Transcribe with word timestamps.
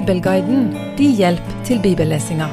Bibelguiden 0.00 0.70
din 0.96 1.12
hjelp 1.12 1.48
til 1.64 1.80
bibellesinga. 1.82 2.46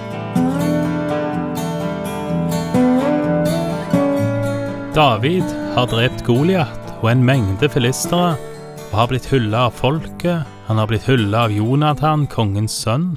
David 4.95 5.47
har 5.77 5.87
drept 5.87 6.25
Goliat 6.27 6.91
og 6.99 7.07
en 7.11 7.23
mengde 7.23 7.69
filistere, 7.71 8.35
og 8.89 8.97
har 8.99 9.07
blitt 9.07 9.29
hylla 9.31 9.69
av 9.69 9.79
folket. 9.79 10.43
Han 10.67 10.81
har 10.81 10.91
blitt 10.91 11.07
hylla 11.07 11.45
av 11.47 11.55
Jonathan, 11.55 12.27
kongens 12.27 12.75
sønn. 12.83 13.13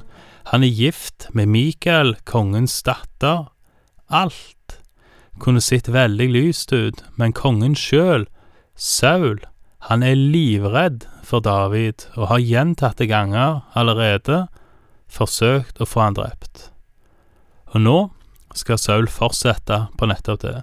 Han 0.53 0.63
er 0.63 0.79
gift 0.79 1.27
med 1.35 1.51
Mikael, 1.51 2.15
kongens 2.23 2.79
datter. 2.87 3.49
Alt 4.07 4.79
kunne 5.43 5.59
sett 5.59 5.91
veldig 5.91 6.29
lyst 6.31 6.71
ut, 6.71 7.03
men 7.19 7.35
kongen 7.35 7.75
sjøl, 7.75 8.29
Saul, 8.79 9.43
han 9.91 10.07
er 10.07 10.15
livredd 10.15 11.03
for 11.23 11.43
David 11.43 12.07
og 12.15 12.27
har 12.31 12.41
gjentatte 12.43 13.07
ganger 13.09 13.61
allerede 13.77 14.45
forsøkt 15.11 15.81
å 15.81 15.87
få 15.87 16.05
han 16.05 16.17
drept. 16.17 16.69
Og 17.71 17.83
nå 17.85 17.97
skal 18.57 18.79
Saul 18.81 19.07
fortsette 19.11 19.85
på 19.97 20.09
nettopp 20.09 20.41
det. 20.43 20.57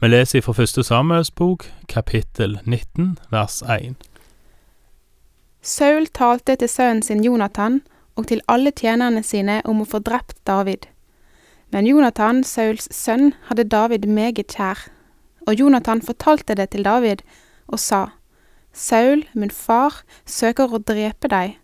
Vi 0.00 0.08
leser 0.08 0.44
fra 0.44 0.54
første 0.56 0.84
Samuels 0.86 1.30
bok, 1.30 1.66
kapittel 1.88 2.58
19, 2.64 3.18
vers 3.30 3.60
1. 3.68 3.98
Saul 5.60 6.06
talte 6.16 6.56
til 6.56 6.70
sønnen 6.72 7.02
sin 7.04 7.24
Jonathan 7.24 7.82
og 8.16 8.30
til 8.30 8.40
alle 8.48 8.72
tjenerne 8.72 9.22
sine 9.26 9.60
om 9.68 9.82
å 9.82 9.88
få 9.88 10.00
drept 10.04 10.38
David. 10.48 10.88
Men 11.70 11.86
Jonathan, 11.86 12.42
Sauls 12.44 12.88
sønn, 12.94 13.34
hadde 13.50 13.68
David 13.70 14.08
meget 14.08 14.56
kjær. 14.56 14.88
Og 15.46 15.60
Jonathan 15.60 16.02
fortalte 16.02 16.56
det 16.58 16.70
til 16.72 16.84
David 16.84 17.22
og 17.70 17.78
sa, 17.78 18.06
Saul, 18.72 19.24
min 19.34 19.50
far, 19.50 20.02
søker 20.26 20.70
å 20.72 20.82
drepe 20.82 21.30
deg. 21.30 21.56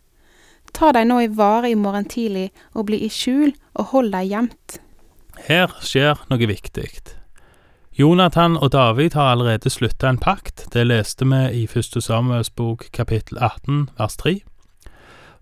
Ta 0.76 0.90
deg 0.92 1.06
nå 1.08 1.20
i 1.24 1.28
vare 1.32 1.70
i 1.70 1.78
morgen 1.78 2.08
tidlig 2.10 2.50
og 2.74 2.88
bli 2.90 3.00
i 3.06 3.12
skjul 3.12 3.54
og 3.78 3.92
hold 3.92 4.12
deg 4.12 4.32
gjemt. 4.32 4.80
Her 5.46 5.72
skjer 5.84 6.20
noe 6.30 6.48
viktig. 6.48 6.90
Jonathan 7.96 8.58
og 8.60 8.72
David 8.72 9.14
har 9.16 9.32
allerede 9.32 9.70
slutta 9.72 10.10
en 10.10 10.20
pakt, 10.20 10.66
det 10.72 10.84
leste 10.84 11.24
vi 11.24 11.62
i 11.62 11.66
første 11.66 12.02
Samuels 12.04 12.50
bok 12.50 12.90
kapittel 12.92 13.38
18 13.40 13.88
vers 13.96 14.16
3. 14.20 14.34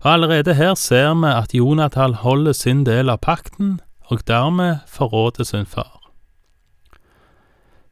Og 0.05 0.13
allerede 0.13 0.53
her 0.55 0.75
ser 0.79 1.11
vi 1.19 1.33
at 1.33 1.53
Jonathan 1.53 2.13
holder 2.13 2.53
sin 2.53 2.85
del 2.85 3.09
av 3.09 3.19
pakten, 3.25 3.81
og 4.07 4.23
dermed 4.27 4.85
forråder 4.87 5.43
sin 5.43 5.65
far. 5.65 6.04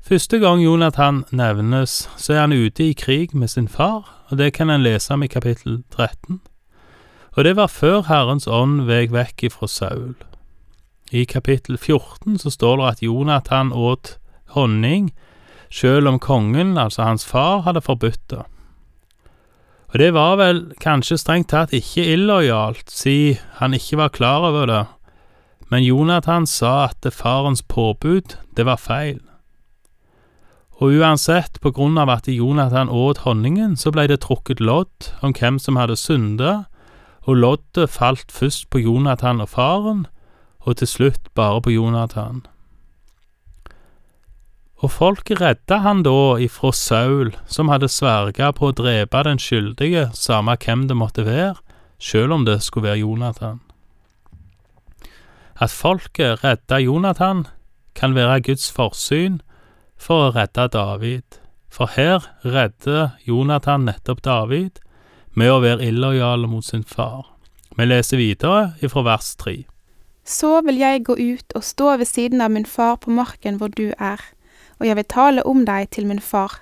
Første 0.04 0.36
gang 0.40 0.60
Jonathan 0.60 1.22
nevnes, 1.32 2.10
så 2.20 2.34
er 2.34 2.42
han 2.42 2.52
ute 2.52 2.84
i 2.84 2.94
krig 2.94 3.32
med 3.32 3.48
sin 3.48 3.70
far, 3.72 4.10
og 4.28 4.38
det 4.38 4.50
kan 4.54 4.70
en 4.70 4.84
lese 4.84 5.14
om 5.16 5.24
i 5.24 5.30
kapittel 5.32 5.78
13. 5.96 6.42
Og 7.38 7.44
det 7.48 7.56
var 7.56 7.72
før 7.72 8.04
Herrens 8.10 8.44
ånd 8.44 8.84
vek 8.90 9.14
vekk 9.16 9.46
ifra 9.48 9.72
Saul. 9.72 10.18
I 11.12 11.24
kapittel 11.24 11.78
14 11.78 12.36
så 12.44 12.52
står 12.52 12.78
det 12.82 12.90
at 12.92 13.06
Jonathan 13.08 13.72
åt 13.72 14.18
honning, 14.52 15.14
sjøl 15.72 16.12
om 16.12 16.20
kongen, 16.20 16.76
altså 16.78 17.08
hans 17.08 17.24
far, 17.26 17.62
hadde 17.64 17.82
forbudt 17.82 18.28
det. 18.30 18.44
Og 19.94 20.00
det 20.00 20.14
var 20.14 20.36
vel 20.36 20.66
kanskje 20.84 21.22
strengt 21.22 21.54
tatt 21.56 21.72
ikke 21.72 22.10
illojalt, 22.12 22.92
si 22.92 23.38
han 23.64 23.74
ikke 23.74 24.04
var 24.04 24.12
klar 24.12 24.52
over 24.52 24.68
det, 24.68 24.86
men 25.72 25.88
Jonathan 25.88 26.44
sa 26.44 26.90
at 26.90 27.14
farens 27.14 27.64
påbud, 27.64 28.36
det 28.58 28.66
var 28.68 28.76
feil. 28.76 29.22
Og 30.84 30.98
uansett, 31.00 31.62
på 31.64 31.72
grunn 31.72 31.96
av 31.96 32.10
at 32.12 32.26
Jonathan 32.28 32.90
åt 32.92 33.22
honningen, 33.24 33.78
så 33.80 33.94
blei 33.96 34.04
det 34.12 34.20
trukket 34.26 34.60
lodd 34.60 35.14
om 35.24 35.32
hvem 35.32 35.56
som 35.56 35.78
hadde 35.80 35.96
synda, 35.96 36.66
og 37.24 37.40
loddet 37.40 37.88
falt 37.94 38.34
først 38.36 38.68
på 38.68 38.82
Jonathan 38.84 39.40
og 39.40 39.54
faren, 39.54 40.02
og 40.68 40.82
til 40.82 40.90
slutt 40.92 41.30
bare 41.40 41.62
på 41.64 41.72
Jonathan. 41.72 42.42
Og 44.84 44.92
folket 44.92 45.40
redda 45.40 45.78
han 45.86 46.04
da 46.04 46.36
ifra 46.44 46.74
Saul, 46.76 47.32
som 47.48 47.72
hadde 47.72 47.88
sverga 47.88 48.52
på 48.52 48.74
å 48.74 48.76
drepe 48.76 49.24
den 49.24 49.40
skyldige, 49.40 50.10
samme 50.12 50.58
hvem 50.60 50.90
det 50.90 51.00
måtte 51.00 51.24
være, 51.24 51.56
sjøl 51.96 52.36
om 52.36 52.44
det 52.44 52.58
skulle 52.66 52.90
være 52.90 53.06
Jonathan. 53.06 53.62
At 55.56 55.72
folket 55.72 56.44
redda 56.44 56.84
Jonathan, 56.84 57.48
kan 57.96 58.20
være 58.20 58.42
Guds 58.50 58.68
forsyn 58.74 59.40
for 59.98 60.28
å 60.28 60.32
redde 60.36 60.68
David, 60.74 61.40
for 61.70 61.90
her 61.96 62.26
redder 62.44 63.16
Jonathan 63.26 63.86
nettopp 63.88 64.22
David 64.26 64.82
med 65.34 65.52
å 65.52 65.62
være 65.64 65.88
illojal 65.90 66.48
mot 66.50 66.66
sin 66.66 66.84
far. 66.84 67.26
Vi 67.78 67.86
leser 67.88 68.22
videre 68.22 68.74
ifra 68.86 69.02
vers 69.06 69.34
tre. 69.36 69.64
Så 70.24 70.62
vil 70.64 70.78
jeg 70.80 71.04
gå 71.08 71.16
ut 71.18 71.56
og 71.58 71.66
stå 71.66 71.98
ved 72.00 72.08
siden 72.08 72.42
av 72.42 72.52
min 72.54 72.68
far 72.70 73.00
på 73.02 73.12
marken 73.12 73.58
hvor 73.60 73.74
du 73.74 73.90
er, 73.98 74.22
og 74.80 74.86
jeg 74.88 75.00
vil 75.00 75.10
tale 75.10 75.46
om 75.50 75.66
deg 75.66 75.90
til 75.92 76.08
min 76.08 76.22
far. 76.22 76.62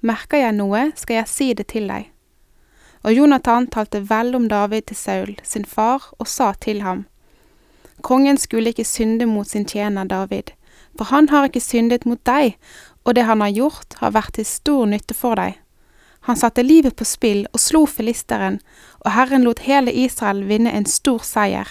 Merker 0.00 0.40
jeg 0.42 0.56
noe, 0.56 0.88
skal 0.96 1.20
jeg 1.20 1.30
si 1.30 1.52
det 1.58 1.68
til 1.74 1.88
deg. 1.90 2.08
Og 3.06 3.14
Jonathan 3.14 3.68
talte 3.70 4.02
vel 4.08 4.34
om 4.34 4.48
David 4.50 4.88
til 4.88 4.98
Saul, 4.98 5.36
sin 5.42 5.64
far, 5.64 6.10
og 6.18 6.26
sa 6.26 6.52
til 6.58 6.82
ham, 6.82 7.06
Kongen 8.02 8.38
skulle 8.38 8.70
ikke 8.70 8.86
synde 8.86 9.26
mot 9.26 9.48
sin 9.48 9.66
tjener 9.66 10.06
David, 10.06 10.52
for 10.98 11.12
han 11.12 11.30
har 11.30 11.46
ikke 11.46 11.62
syndet 11.62 12.06
mot 12.08 12.20
deg, 12.26 12.58
og 13.06 13.14
det 13.14 13.24
han 13.28 13.40
har 13.40 13.54
gjort, 13.54 13.96
har 14.02 14.12
vært 14.16 14.34
til 14.36 14.46
stor 14.46 14.86
nytte 14.90 15.14
for 15.14 15.38
deg. 15.38 15.54
Han 16.26 16.36
satte 16.36 16.64
livet 16.66 16.96
på 16.98 17.06
spill 17.06 17.44
og 17.54 17.62
slo 17.62 17.84
filisteren, 17.86 18.58
og 19.00 19.14
Herren 19.14 19.46
lot 19.46 19.62
hele 19.64 19.94
Israel 19.94 20.42
vinne 20.50 20.74
en 20.74 20.88
stor 20.90 21.22
seier. 21.24 21.70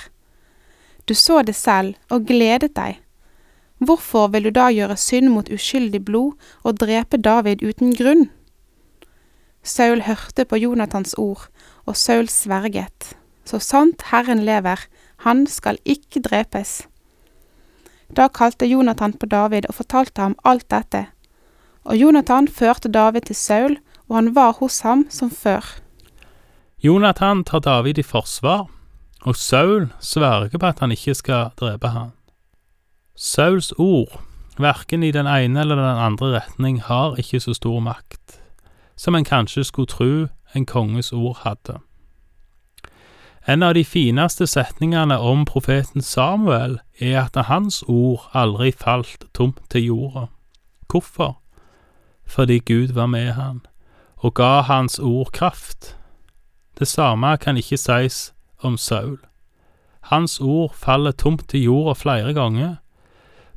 Du 1.05 1.13
så 1.13 1.43
det 1.43 1.55
selv 1.55 1.99
og 2.09 2.25
gledet 2.27 2.73
deg. 2.79 3.03
Hvorfor 3.77 4.31
vil 4.33 4.47
du 4.47 4.51
da 4.55 4.71
gjøre 4.73 4.97
synd 4.97 5.29
mot 5.29 5.51
uskyldig 5.53 6.01
blod 6.07 6.33
og 6.63 6.79
drepe 6.81 7.19
David 7.21 7.61
uten 7.61 7.94
grunn? 7.94 8.29
Saul 9.61 10.01
hørte 10.07 10.47
på 10.47 10.57
Jonathans 10.57 11.13
ord, 11.19 11.49
og 11.85 11.97
Saul 11.99 12.29
sverget. 12.31 13.13
Så 13.45 13.59
sant 13.59 14.07
Herren 14.09 14.41
lever, 14.47 14.79
han 15.27 15.45
skal 15.47 15.77
ikke 15.85 16.23
drepes. 16.23 16.88
Da 18.16 18.28
kalte 18.28 18.66
Jonathan 18.66 19.13
på 19.13 19.25
David 19.25 19.68
og 19.69 19.75
fortalte 19.75 20.22
ham 20.22 20.35
alt 20.45 20.69
dette. 20.72 21.06
Og 21.84 21.97
Jonathan 21.97 22.47
førte 22.47 22.91
David 22.91 23.28
til 23.28 23.35
Saul, 23.35 23.78
og 24.07 24.16
han 24.16 24.35
var 24.35 24.57
hos 24.59 24.79
ham 24.79 25.06
som 25.09 25.29
før. 25.29 25.66
Jonathan 26.84 27.44
tar 27.44 27.59
David 27.59 27.97
i 27.97 28.03
forsvar, 28.03 28.68
og 29.25 29.35
Saul 29.35 29.90
sverger 30.00 30.57
på 30.57 30.66
at 30.66 30.79
han 30.79 30.91
ikke 30.91 31.16
skal 31.16 31.50
drepe 31.59 31.88
ham. 31.88 32.12
Sauls 33.16 33.73
ord, 33.78 34.22
verken 34.59 35.03
i 35.03 35.12
den 35.12 35.28
ene 35.28 35.59
eller 35.59 35.75
den 35.75 36.03
andre 36.06 36.39
retning, 36.39 36.81
har 36.81 37.16
ikke 37.18 37.39
så 37.39 37.53
stor 37.53 37.79
makt 37.79 38.38
som 38.97 39.16
en 39.16 39.25
kanskje 39.25 39.63
skulle 39.63 39.88
tro 39.88 40.28
en 40.56 40.66
konges 40.66 41.13
ord 41.13 41.38
hadde. 41.44 41.79
En 43.50 43.63
av 43.63 43.74
de 43.74 43.84
fineste 43.85 44.44
setningene 44.47 45.16
om 45.24 45.46
profeten 45.47 46.03
Samuel 46.03 46.81
er 47.00 47.22
at 47.22 47.38
hans 47.47 47.80
ord 47.88 48.25
aldri 48.35 48.74
falt 48.75 49.24
tomt 49.38 49.62
til 49.72 49.85
jorda. 49.88 50.25
Hvorfor? 50.91 51.38
Fordi 52.28 52.59
Gud 52.59 52.91
var 52.91 53.07
med 53.07 53.31
han, 53.40 53.62
og 54.19 54.36
ga 54.36 54.68
hans 54.68 55.00
ord 55.00 55.31
kraft. 55.31 55.96
Det 56.80 56.88
samme 56.88 57.38
kan 57.38 57.57
ikke 57.57 57.80
sies 57.80 58.34
om 58.59 58.75
Saul. 58.78 59.18
Hans 60.12 60.41
ord 60.44 60.75
faller 60.75 61.16
tomt 61.16 61.47
til 61.47 61.69
jorda 61.69 61.96
flere 61.96 62.34
ganger, 62.36 62.75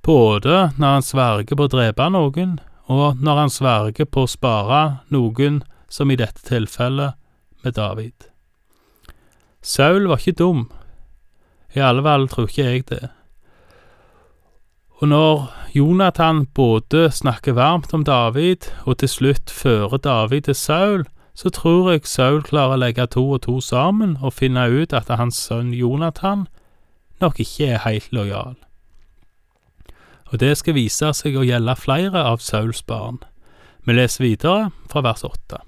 både 0.02 0.70
når 0.78 1.00
han 1.00 1.02
sverger 1.02 1.56
på 1.58 1.66
å 1.66 1.74
drepe 1.74 2.06
noen, 2.14 2.60
og 2.86 3.18
når 3.18 3.42
han 3.42 3.50
sverger 3.50 4.06
på 4.06 4.22
å 4.22 4.30
spare 4.30 5.00
noen, 5.10 5.64
som 5.90 6.10
i 6.10 6.16
dette 6.16 6.46
tilfellet 6.46 7.18
med 7.64 7.74
David. 7.74 8.30
Saul 9.62 10.08
var 10.08 10.20
ikke 10.20 10.38
dum, 10.38 10.68
i 11.76 11.82
alle 11.84 12.02
fall 12.02 12.28
tror 12.28 12.48
ikke 12.48 12.64
jeg 12.64 12.84
det. 12.88 13.08
Og 15.00 15.08
når 15.08 15.50
Jonathan 15.74 16.46
både 16.46 17.10
snakker 17.10 17.52
varmt 17.56 17.94
om 17.94 18.04
David 18.04 18.68
og 18.84 18.98
til 18.98 19.08
slutt 19.08 19.50
fører 19.50 19.96
David 19.96 20.40
til 20.48 20.54
Saul, 20.54 21.04
så 21.34 21.50
tror 21.50 21.90
jeg 21.90 22.04
Saul 22.04 22.42
klarer 22.44 22.76
å 22.76 22.80
legge 22.82 23.06
to 23.06 23.22
og 23.36 23.42
to 23.46 23.60
sammen 23.64 24.18
og 24.20 24.34
finne 24.36 24.66
ut 24.68 24.92
at 24.92 25.08
hans 25.08 25.38
sønn 25.40 25.72
Jonathan 25.72 26.48
nok 27.20 27.40
ikke 27.40 27.70
er 27.76 27.84
helt 27.86 28.12
lojal. 28.12 28.58
Og 30.32 30.40
det 30.40 30.52
skal 30.60 30.76
vise 30.76 31.12
seg 31.16 31.36
å 31.36 31.46
gjelde 31.46 31.76
flere 31.80 32.22
av 32.28 32.42
Sauls 32.44 32.82
barn. 32.86 33.18
Vi 33.86 33.96
leser 33.96 34.24
videre 34.24 34.68
fra 34.90 35.02
vers 35.06 35.24
åtte. 35.24 35.62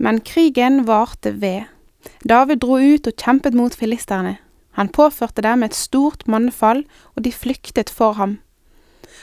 Men 0.00 0.22
krigen 0.24 0.86
varte 0.88 1.34
ved. 1.42 1.68
David 2.28 2.62
dro 2.62 2.78
ut 2.78 3.06
og 3.06 3.16
kjempet 3.16 3.54
mot 3.54 3.74
filisterne. 3.74 4.36
Han 4.78 4.88
påførte 4.88 5.42
dem 5.42 5.62
et 5.62 5.74
stort 5.74 6.28
mannefall, 6.28 6.84
og 7.16 7.24
de 7.24 7.32
flyktet 7.32 7.90
for 7.90 8.12
ham. 8.12 8.38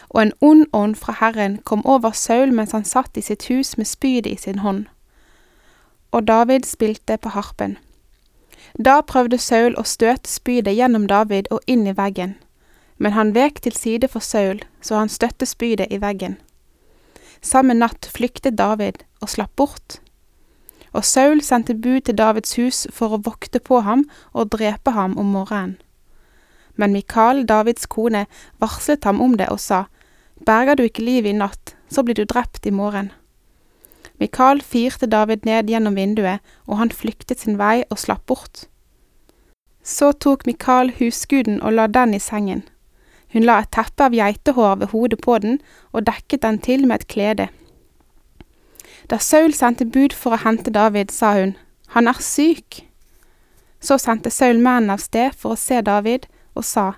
Og 0.10 0.22
en 0.22 0.34
ond 0.42 0.66
ånd 0.74 0.96
fra 0.96 1.16
Herren 1.20 1.58
kom 1.64 1.86
over 1.86 2.12
Saul 2.12 2.54
mens 2.54 2.72
han 2.72 2.86
satt 2.86 3.18
i 3.18 3.22
sitt 3.22 3.48
hus 3.48 3.78
med 3.78 3.88
spydet 3.88 4.32
i 4.32 4.36
sin 4.36 4.60
hånd. 4.60 4.86
Og 6.12 6.28
David 6.28 6.66
spilte 6.66 7.18
på 7.18 7.30
harpen. 7.30 7.78
Da 8.78 9.02
prøvde 9.02 9.38
Saul 9.38 9.76
å 9.78 9.84
støte 9.84 10.30
spydet 10.30 10.76
gjennom 10.76 11.08
David 11.08 11.50
og 11.52 11.64
inn 11.68 11.88
i 11.88 11.96
veggen, 11.96 12.36
men 12.98 13.14
han 13.14 13.34
vek 13.36 13.62
til 13.62 13.76
side 13.76 14.08
for 14.08 14.20
Saul, 14.20 14.62
så 14.82 14.98
han 14.98 15.10
støtte 15.10 15.46
spydet 15.46 15.92
i 15.92 16.02
veggen. 16.02 16.38
Samme 17.42 17.74
natt 17.78 18.10
flyktet 18.12 18.58
David 18.58 19.04
og 19.22 19.30
slapp 19.30 19.56
bort. 19.56 20.00
Og 20.98 21.06
Saul 21.06 21.44
sendte 21.46 21.76
bud 21.78 22.08
til 22.08 22.18
Davids 22.18 22.56
hus 22.58 22.88
for 22.90 23.14
å 23.14 23.22
vokte 23.22 23.62
på 23.62 23.84
ham 23.86 24.08
og 24.34 24.50
drepe 24.56 24.96
ham 24.96 25.14
om 25.22 25.30
morgenen. 25.36 25.76
Men 26.78 26.94
Mikal, 26.94 27.44
Davids 27.50 27.86
kone, 27.90 28.26
varslet 28.62 29.06
ham 29.06 29.22
om 29.22 29.36
det 29.38 29.50
og 29.54 29.62
sa, 29.62 29.86
Berger 30.46 30.78
du 30.78 30.84
ikke 30.86 31.06
livet 31.06 31.34
i 31.34 31.38
natt, 31.38 31.74
så 31.90 32.04
blir 32.06 32.18
du 32.18 32.26
drept 32.26 32.66
i 32.70 32.74
morgen. 32.74 33.12
Mikal 34.22 34.62
firte 34.62 35.10
David 35.10 35.46
ned 35.46 35.70
gjennom 35.70 35.98
vinduet, 35.98 36.42
og 36.66 36.78
han 36.82 36.94
flyktet 36.94 37.42
sin 37.42 37.58
vei 37.58 37.84
og 37.90 38.02
slapp 38.02 38.26
bort. 38.30 38.66
Så 39.84 40.12
tok 40.14 40.46
Mikal 40.46 40.92
husguden 40.98 41.62
og 41.62 41.78
la 41.78 41.88
den 41.88 42.14
i 42.18 42.22
sengen. 42.22 42.64
Hun 43.34 43.46
la 43.46 43.60
et 43.62 43.74
teppe 43.74 44.06
av 44.06 44.18
geitehår 44.18 44.82
ved 44.82 44.94
hodet 44.94 45.22
på 45.22 45.38
den 45.44 45.62
og 45.94 46.06
dekket 46.10 46.46
den 46.46 46.62
til 46.62 46.86
med 46.88 47.02
et 47.02 47.10
klede. 47.14 47.50
Da 49.08 49.20
Saul 49.20 49.54
sendte 49.56 49.86
bud 49.88 50.12
for 50.12 50.36
å 50.36 50.42
hente 50.44 50.72
David, 50.74 51.12
sa 51.16 51.32
hun, 51.38 51.56
Han 51.96 52.08
er 52.12 52.20
syk. 52.20 52.84
Så 53.80 53.96
sendte 53.98 54.30
Saul 54.30 54.60
mennene 54.60 54.98
av 54.98 55.00
sted 55.00 55.36
for 55.36 55.56
å 55.56 55.60
se 55.60 55.80
David, 55.82 56.28
og 56.56 56.66
sa, 56.68 56.98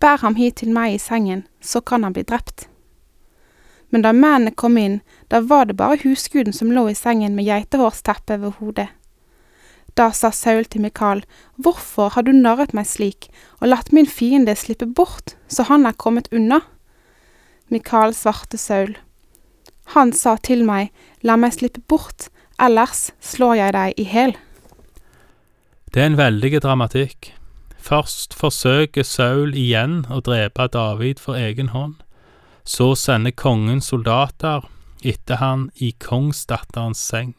Bær 0.00 0.22
ham 0.24 0.38
hit 0.40 0.56
til 0.62 0.72
meg 0.72 0.94
i 0.94 1.02
sengen, 1.02 1.44
så 1.60 1.82
kan 1.84 2.02
han 2.02 2.16
bli 2.16 2.24
drept. 2.24 2.66
Men 3.90 4.02
da 4.02 4.14
mennene 4.16 4.54
kom 4.56 4.78
inn, 4.80 5.02
da 5.28 5.42
var 5.44 5.68
det 5.68 5.76
bare 5.76 6.00
husguden 6.00 6.56
som 6.56 6.72
lå 6.72 6.88
i 6.90 6.96
sengen 6.98 7.36
med 7.36 7.46
geitehårsteppet 7.46 8.40
ved 8.40 8.56
hodet. 8.58 8.88
Da 9.94 10.08
sa 10.10 10.32
Saul 10.34 10.64
til 10.64 10.82
Mikal, 10.82 11.22
Hvorfor 11.60 12.16
har 12.16 12.24
du 12.26 12.32
narret 12.32 12.72
meg 12.74 12.88
slik 12.90 13.28
og 13.60 13.68
latt 13.68 13.92
min 13.92 14.08
fiende 14.10 14.56
slippe 14.58 14.88
bort, 14.88 15.36
så 15.46 15.68
han 15.68 15.86
er 15.86 15.94
kommet 15.94 16.32
unna? 16.32 16.64
Mikal 17.70 18.16
svarte 18.16 18.58
Saul, 18.58 18.96
Han 19.94 20.12
sa 20.12 20.34
til 20.42 20.64
meg, 20.66 20.90
La 21.22 21.36
meg 21.38 21.54
slippe 21.54 21.80
bort, 21.88 22.28
ellers 22.58 23.12
slår 23.22 23.54
jeg 23.60 23.74
deg 23.76 24.00
i 24.02 24.06
hæl. 24.10 24.34
Det 25.94 26.02
er 26.02 26.10
en 26.10 26.18
veldig 26.18 26.60
dramatikk. 26.64 27.30
Først 27.78 28.34
forsøker 28.34 29.06
Saul 29.06 29.54
igjen 29.54 30.02
å 30.10 30.18
drepe 30.24 30.66
David 30.72 31.22
for 31.22 31.38
egen 31.38 31.70
hånd. 31.70 32.00
Så 32.64 32.94
sender 32.98 33.36
kongen 33.36 33.82
soldater 33.84 34.66
etter 35.04 35.38
han 35.38 35.68
i 35.76 35.92
kongsdatterens 36.00 36.98
seng. 36.98 37.34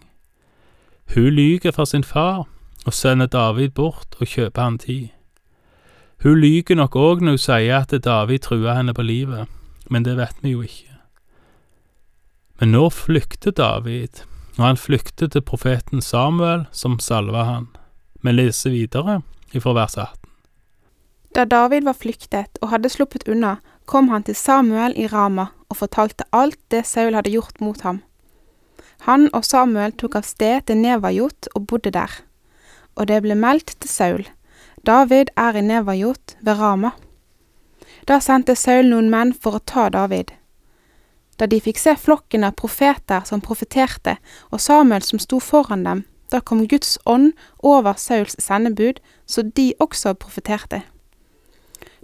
Hun 1.11 1.33
lyver 1.35 1.75
for 1.75 1.89
sin 1.89 2.07
far 2.07 2.45
og 2.85 2.93
sender 2.93 3.27
David 3.27 3.75
bort 3.75 4.15
og 4.21 4.29
kjøper 4.31 4.61
han 4.61 4.77
tid. 4.79 5.09
Hun 6.23 6.39
lyver 6.39 6.79
nok 6.79 6.95
òg 6.95 7.21
når 7.25 7.35
hun 7.35 7.45
sier 7.49 7.81
at 7.81 7.91
David 8.05 8.45
truer 8.45 8.77
henne 8.77 8.93
på 8.95 9.03
livet, 9.03 9.49
men 9.89 10.05
det 10.05 10.15
vet 10.17 10.39
vi 10.41 10.55
jo 10.55 10.63
ikke. 10.63 10.94
Men 12.59 12.71
nå 12.71 12.89
flykter 12.89 13.51
David, 13.51 14.21
og 14.55 14.63
han 14.63 14.79
flykter 14.79 15.27
til 15.31 15.43
profeten 15.43 16.01
Samuel, 16.01 16.65
som 16.71 16.99
salva 17.03 17.43
han. 17.43 17.67
Vi 18.23 18.31
leser 18.31 18.71
videre 18.71 19.19
ifra 19.51 19.73
vers 19.75 19.97
18. 19.97 20.29
Da 21.35 21.43
David 21.45 21.83
var 21.83 21.97
flyktet 21.99 22.61
og 22.61 22.71
hadde 22.71 22.89
sluppet 22.89 23.27
unna, 23.27 23.57
kom 23.85 24.07
han 24.09 24.23
til 24.23 24.37
Samuel 24.39 24.95
i 24.95 25.07
Rama 25.11 25.49
og 25.69 25.81
fortalte 25.81 26.23
alt 26.31 26.59
det 26.71 26.85
Saul 26.87 27.13
hadde 27.17 27.33
gjort 27.33 27.59
mot 27.59 27.81
ham. 27.83 27.99
Han 29.03 29.27
og 29.35 29.43
Samuel 29.45 29.91
tok 29.99 30.15
av 30.15 30.23
sted 30.25 30.63
til 30.65 30.79
Nevajot 30.79 31.49
og 31.53 31.67
bodde 31.67 31.91
der. 31.91 32.09
Og 32.95 33.11
det 33.11 33.19
ble 33.25 33.35
meldt 33.35 33.75
til 33.75 33.91
Saul, 33.91 34.23
David 34.87 35.33
er 35.35 35.57
i 35.59 35.61
Nevajot 35.65 36.37
ved 36.39 36.59
Rama. 36.59 36.93
Da 38.07 38.21
sendte 38.21 38.55
Saul 38.55 38.87
noen 38.87 39.11
menn 39.11 39.33
for 39.33 39.57
å 39.57 39.63
ta 39.65 39.89
David. 39.89 40.31
Da 41.39 41.45
de 41.45 41.59
fikk 41.59 41.79
se 41.79 41.95
flokken 41.99 42.43
av 42.47 42.55
profeter 42.55 43.25
som 43.27 43.41
profeterte, 43.43 44.17
og 44.51 44.61
Samuel 44.61 45.03
som 45.03 45.19
sto 45.19 45.39
foran 45.39 45.83
dem, 45.83 46.05
da 46.31 46.39
kom 46.39 46.65
Guds 46.67 46.97
ånd 47.05 47.33
over 47.59 47.93
Sauls 47.99 48.35
sendebud, 48.39 49.01
så 49.25 49.41
de 49.41 49.73
også 49.79 50.13
profeterte. 50.13 50.81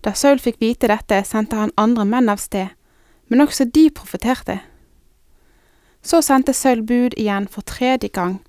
Da 0.03 0.13
Saul 0.13 0.39
fikk 0.39 0.59
vite 0.61 0.89
dette, 0.89 1.23
sendte 1.25 1.57
han 1.57 1.73
andre 1.77 2.05
menn 2.05 2.29
av 2.29 2.41
sted, 2.41 2.73
men 3.29 3.41
også 3.41 3.65
de 3.65 3.89
profeterte. 3.93 4.59
Så 6.01 6.21
sendte 6.25 6.53
Saul 6.57 6.81
bud 6.83 7.15
igjen 7.17 7.47
for 7.47 7.61
tredje 7.61 8.09
gang, 8.09 8.39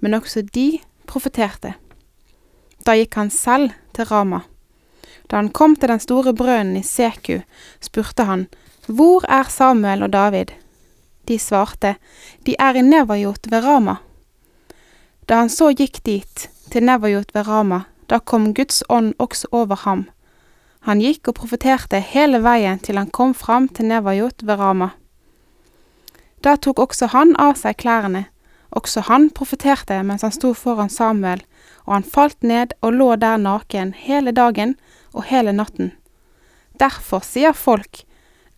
men 0.00 0.14
også 0.14 0.42
de 0.54 0.80
profeterte. 1.06 1.74
Da 2.86 2.94
gikk 2.98 3.18
han 3.18 3.30
selv 3.30 3.74
til 3.94 4.08
Rama. 4.10 4.42
Da 5.30 5.38
han 5.38 5.50
kom 5.54 5.76
til 5.76 5.90
den 5.90 6.02
store 6.02 6.34
brønnen 6.34 6.78
i 6.78 6.86
Seku, 6.86 7.42
spurte 7.80 8.26
han, 8.26 8.46
Hvor 8.86 9.22
er 9.30 9.46
Samuel 9.46 10.02
og 10.02 10.12
David? 10.12 10.46
De 11.28 11.38
svarte, 11.38 11.94
De 12.46 12.56
er 12.58 12.74
i 12.74 12.82
Nevajot 12.82 13.46
ved 13.50 13.64
Rama. 13.64 13.96
Da 15.28 15.34
han 15.34 15.48
så 15.48 15.70
gikk 15.70 16.00
dit, 16.06 16.48
til 16.70 16.82
Nevajot 16.82 17.30
ved 17.34 17.46
Rama, 17.46 17.84
da 18.10 18.18
kom 18.18 18.54
Guds 18.54 18.82
ånd 18.88 19.14
også 19.18 19.48
over 19.52 19.76
ham. 19.84 20.08
Han 20.80 20.98
gikk 20.98 21.28
og 21.28 21.34
profeterte 21.38 22.00
hele 22.02 22.42
veien 22.42 22.82
til 22.82 22.98
han 22.98 23.10
kom 23.10 23.34
fram 23.34 23.68
til 23.68 23.86
Nevajot 23.86 24.42
ved 24.42 24.58
Rama. 24.58 24.90
Da 26.42 26.56
tok 26.56 26.78
også 26.82 27.06
han 27.14 27.36
av 27.38 27.54
seg 27.54 27.78
klærne, 27.78 28.26
også 28.74 29.06
han 29.06 29.30
profeterte 29.30 30.02
mens 30.02 30.26
han 30.26 30.34
sto 30.34 30.54
foran 30.58 30.90
Samuel, 30.90 31.44
og 31.86 32.00
han 32.00 32.12
falt 32.14 32.42
ned 32.42 32.74
og 32.80 32.98
lå 32.98 33.14
der 33.14 33.38
naken 33.38 33.94
hele 33.94 34.32
dagen 34.34 34.74
og 35.12 35.28
hele 35.30 35.52
natten. 35.52 35.92
Derfor 36.80 37.22
sier 37.22 37.54
folk, 37.54 38.02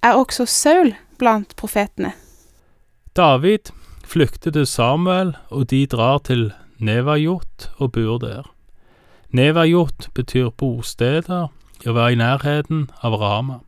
er 0.04 0.18
også 0.20 0.44
Saul 0.46 0.92
blant 1.18 1.54
profetene. 1.56 2.12
David 3.16 3.72
flykter 4.04 4.52
til 4.52 4.66
Samuel, 4.66 5.34
og 5.48 5.70
de 5.70 5.86
drar 5.86 6.18
til 6.18 6.52
Nevajot 6.78 7.70
og 7.78 7.92
bor 7.92 8.18
der. 8.18 8.50
Nevajot 9.32 10.10
betyr 10.14 10.50
bosteder 10.50 11.48
å 11.84 11.94
være 11.96 12.12
i 12.12 12.20
nærheten 12.20 12.88
av 13.02 13.16
Rama. 13.20 13.62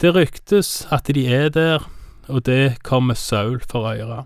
Det 0.00 0.12
ryktes 0.14 0.84
at 0.92 1.08
de 1.08 1.24
er 1.30 1.48
der, 1.48 1.88
og 2.28 2.44
det 2.44 2.82
kommer 2.84 3.14
Saul 3.14 3.60
for 3.64 3.88
øre. 3.88 4.24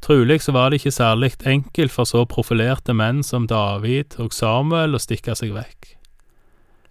Trolig 0.00 0.40
så 0.40 0.52
var 0.56 0.70
det 0.70 0.80
ikke 0.80 0.96
særlig 0.96 1.34
enkelt 1.44 1.92
for 1.92 2.08
så 2.08 2.24
profilerte 2.24 2.94
menn 2.96 3.20
som 3.26 3.46
David 3.50 4.16
og 4.22 4.32
Samuel 4.32 4.96
å 4.96 5.02
stikke 5.02 5.36
seg 5.36 5.52
vekk. 5.52 5.99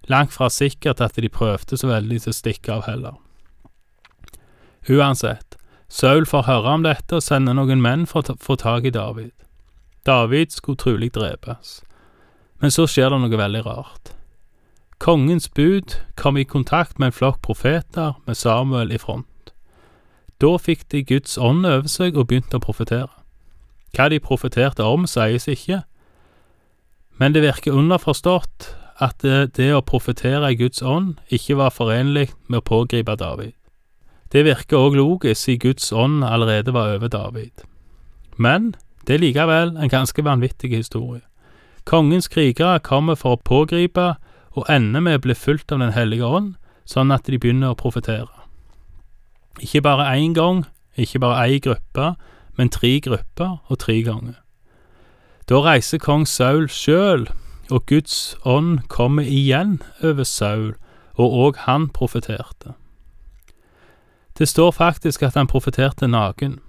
Langt 0.09 0.33
fra 0.33 0.49
sikkert 0.49 1.01
at 1.01 1.15
de 1.15 1.29
prøvde 1.29 1.77
så 1.77 1.87
veldig 1.87 2.21
til 2.23 2.33
å 2.33 2.37
stikke 2.37 2.73
av 2.73 2.87
heller. 2.89 3.17
Uansett, 4.89 5.57
Saul 5.89 6.25
får 6.25 6.47
høre 6.47 6.73
om 6.77 6.85
dette 6.85 7.17
og 7.17 7.25
sender 7.25 7.53
noen 7.57 7.81
menn 7.81 8.05
for 8.09 8.25
å 8.25 8.37
få 8.41 8.57
tak 8.57 8.85
i 8.85 8.93
David. 8.93 9.31
David 10.05 10.53
skulle 10.53 10.81
trolig 10.81 11.11
drepes. 11.13 11.81
Men 12.61 12.73
så 12.73 12.87
skjer 12.89 13.13
det 13.13 13.21
noe 13.21 13.41
veldig 13.41 13.61
rart. 13.65 14.13
Kongens 14.99 15.47
bud 15.55 15.95
kom 16.19 16.37
i 16.37 16.43
kontakt 16.43 16.99
med 16.99 17.11
en 17.11 17.15
flokk 17.15 17.41
profeter 17.45 18.17
med 18.25 18.37
Samuel 18.37 18.91
i 18.91 18.99
front. 18.99 19.53
Da 20.41 20.55
fikk 20.57 20.87
de 20.91 21.03
Guds 21.03 21.37
ånd 21.37 21.67
over 21.67 21.87
seg 21.87 22.17
og 22.17 22.27
begynte 22.27 22.59
å 22.59 22.63
profetere. 22.63 23.11
Hva 23.95 24.09
de 24.11 24.19
profeterte 24.21 24.85
om, 24.85 25.07
sies 25.07 25.47
ikke, 25.49 25.83
men 27.19 27.33
det 27.35 27.43
virker 27.43 27.75
underforstått 27.75 28.69
at 28.99 29.15
det, 29.23 29.55
det 29.55 29.71
å 29.73 29.85
profetere 29.85 30.51
i 30.51 30.57
Guds 30.59 30.81
ånd 30.81 31.15
ikke 31.31 31.57
var 31.59 31.73
forenlig 31.75 32.29
med 32.47 32.59
å 32.61 32.67
pågripe 32.67 33.15
David. 33.15 33.53
Det 34.29 34.43
virker 34.45 34.77
òg 34.77 34.97
logisk, 34.99 35.41
siden 35.41 35.63
Guds 35.63 35.91
ånd 35.91 36.23
allerede 36.23 36.73
var 36.75 36.93
over 36.95 37.07
David. 37.07 37.63
Men 38.37 38.75
det 39.07 39.15
er 39.15 39.23
likevel 39.23 39.77
en 39.77 39.89
ganske 39.89 40.23
vanvittig 40.23 40.75
historie. 40.75 41.23
Kongens 41.85 42.27
krigere 42.29 42.79
kommer 42.79 43.15
for 43.17 43.37
å 43.37 43.41
pågripe 43.43 44.13
og 44.53 44.67
ender 44.69 45.01
med 45.01 45.17
å 45.17 45.23
bli 45.23 45.33
fulgt 45.33 45.71
av 45.71 45.79
Den 45.79 45.95
hellige 45.95 46.25
ånd, 46.25 46.53
sånn 46.85 47.11
at 47.11 47.25
de 47.25 47.39
begynner 47.39 47.73
å 47.73 47.79
profetere. 47.79 48.29
Ikke 49.59 49.81
bare 49.81 50.11
én 50.17 50.33
gang, 50.33 50.65
ikke 50.97 51.19
bare 51.19 51.47
én 51.47 51.63
gruppe, 51.63 52.13
men 52.57 52.69
tre 52.69 52.99
grupper 52.99 53.57
og 53.65 53.79
tre 53.79 54.01
ganger. 54.03 54.37
Da 55.49 55.61
reiser 55.65 55.97
kong 55.97 56.27
Saul 56.27 56.67
sjøl, 56.69 57.25
og 57.71 57.85
Guds 57.85 58.35
ånd 58.45 58.79
kommer 58.87 59.23
igjen 59.23 59.81
over 60.03 60.23
Saul, 60.23 60.73
og 61.19 61.33
òg 61.43 61.63
han 61.65 61.89
profeterte. 61.89 62.73
Det 64.37 64.47
står 64.47 64.71
faktisk 64.71 65.23
at 65.23 65.35
han 65.35 65.47
profeterte 65.47 66.07
naken. 66.07 66.59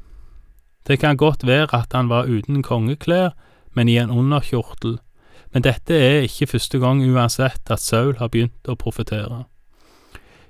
Det 0.87 0.99
kan 0.99 1.17
godt 1.17 1.47
være 1.47 1.69
at 1.77 1.93
han 1.93 2.09
var 2.09 2.27
uten 2.27 2.63
kongeklær, 2.63 3.31
men 3.75 3.89
i 3.89 3.97
en 3.99 4.11
underkjortel, 4.11 4.99
men 5.53 5.63
dette 5.63 5.95
er 5.95 6.27
ikke 6.27 6.47
første 6.47 6.79
gang 6.79 7.03
uansett 7.07 7.71
at 7.71 7.83
Saul 7.83 8.17
har 8.19 8.29
begynt 8.29 8.69
å 8.69 8.75
profetere. 8.75 9.45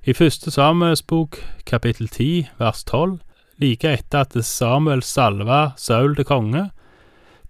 I 0.05 0.13
første 0.17 0.51
Samuels 0.51 1.03
bok, 1.03 1.37
kapittel 1.67 2.09
10, 2.09 2.49
vers 2.59 2.85
12, 2.85 3.19
like 3.61 3.89
etter 3.89 4.25
at 4.25 4.37
Samuel 4.45 5.03
salva 5.05 5.73
Saul 5.77 6.17
til 6.17 6.25
konge, 6.25 6.71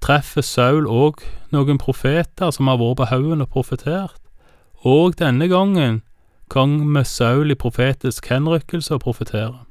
treffer 0.01 0.45
Saul 0.45 0.87
òg 0.89 1.25
noen 1.53 1.79
profeter 1.79 2.53
som 2.55 2.71
har 2.71 2.81
vært 2.81 3.01
på 3.01 3.09
haugen 3.11 3.45
og 3.45 3.51
profetert, 3.53 4.21
og 4.81 5.19
denne 5.21 5.49
gangen 5.49 6.01
kommer 6.49 7.05
Saul 7.05 7.53
i 7.53 7.59
profetisk 7.59 8.27
henrykkelse 8.33 8.97
og 8.97 9.05
profeterer. 9.05 9.67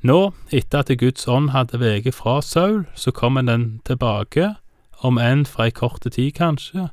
Nå, 0.00 0.32
etter 0.54 0.84
at 0.84 0.92
Guds 0.98 1.26
ånd 1.26 1.50
hadde 1.50 1.80
veget 1.82 2.14
fra 2.14 2.38
Saul, 2.40 2.86
så 2.94 3.10
kommer 3.10 3.42
den 3.42 3.80
tilbake, 3.84 4.54
om 5.02 5.18
enn 5.18 5.44
fra 5.46 5.66
ei 5.68 5.74
kort 5.74 6.06
tid 6.06 6.32
kanskje, 6.38 6.88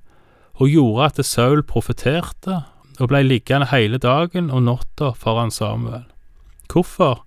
og 0.58 0.72
gjorde 0.72 1.12
at 1.12 1.26
Saul 1.26 1.62
profeterte 1.64 2.64
og 3.00 3.10
blei 3.12 3.22
liggende 3.26 3.70
hele 3.70 4.00
dagen 4.02 4.50
og 4.50 4.66
natta 4.66 5.12
foran 5.14 5.52
Samuel. 5.52 6.06
Hvorfor? 6.72 7.26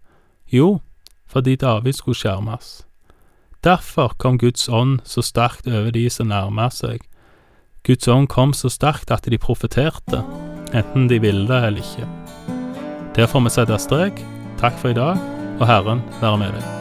Jo, 0.53 0.81
fordi 1.27 1.57
David 1.57 1.93
skulle 1.93 2.19
skjermes. 2.19 2.88
Derfor 3.65 4.15
kom 4.19 4.39
Guds 4.39 4.69
ånd 4.69 5.01
så 5.05 5.23
sterkt 5.23 5.67
over 5.67 5.91
de 5.91 6.07
som 6.11 6.31
nærma 6.31 6.69
seg. 6.71 7.03
Guds 7.87 8.09
ånd 8.09 8.31
kom 8.31 8.55
så 8.55 8.71
sterkt 8.71 9.11
at 9.11 9.27
de 9.27 9.39
profeterte, 9.39 10.23
enten 10.71 11.09
de 11.11 11.19
ville 11.23 11.47
det 11.51 11.63
eller 11.67 11.83
ikke. 11.83 12.09
Der 13.19 13.27
får 13.27 13.47
vi 13.47 13.55
sette 13.59 13.79
strek. 13.83 14.25
Takk 14.59 14.79
for 14.79 14.95
i 14.95 14.99
dag, 14.99 15.19
og 15.59 15.67
Herren 15.67 16.05
være 16.21 16.39
med 16.39 16.59
deg. 16.59 16.78